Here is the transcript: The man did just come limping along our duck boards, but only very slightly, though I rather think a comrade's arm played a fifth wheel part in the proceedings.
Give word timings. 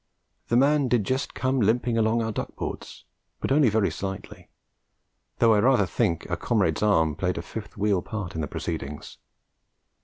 The 0.47 0.57
man 0.57 0.87
did 0.87 1.03
just 1.03 1.35
come 1.35 1.59
limping 1.61 1.95
along 1.95 2.23
our 2.23 2.31
duck 2.31 2.55
boards, 2.55 3.05
but 3.39 3.51
only 3.51 3.69
very 3.69 3.91
slightly, 3.91 4.49
though 5.37 5.53
I 5.53 5.59
rather 5.59 5.85
think 5.85 6.27
a 6.27 6.35
comrade's 6.35 6.81
arm 6.81 7.15
played 7.15 7.37
a 7.37 7.43
fifth 7.43 7.77
wheel 7.77 8.01
part 8.01 8.33
in 8.33 8.41
the 8.41 8.47
proceedings. 8.47 9.19